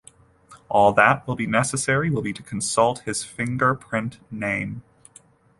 [0.67, 4.81] All that will be necessary will be to consult his finger print name.